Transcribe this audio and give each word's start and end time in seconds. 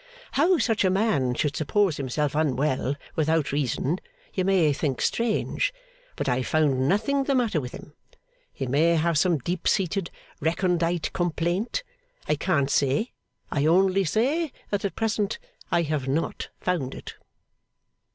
How 0.31 0.57
such 0.57 0.83
a 0.83 0.89
man 0.89 1.35
should 1.35 1.55
suppose 1.55 1.97
himself 1.97 2.33
unwell 2.33 2.95
without 3.15 3.51
reason, 3.51 3.99
you 4.33 4.43
may 4.43 4.73
think 4.73 4.99
strange. 4.99 5.71
But 6.15 6.27
I 6.27 6.37
have 6.37 6.47
found 6.47 6.87
nothing 6.89 7.25
the 7.25 7.35
matter 7.35 7.61
with 7.61 7.73
him. 7.73 7.93
He 8.51 8.65
may 8.65 8.95
have 8.95 9.15
some 9.15 9.37
deep 9.37 9.67
seated 9.67 10.09
recondite 10.39 11.13
complaint. 11.13 11.83
I 12.27 12.33
can't 12.33 12.71
say. 12.71 13.11
I 13.51 13.67
only 13.67 14.03
say, 14.03 14.51
that 14.71 14.83
at 14.83 14.95
present 14.95 15.37
I 15.71 15.83
have 15.83 16.07
not 16.07 16.49
found 16.59 16.95
it 16.95 17.13
out. 17.19 17.23